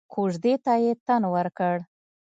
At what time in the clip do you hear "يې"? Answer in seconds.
0.83-0.91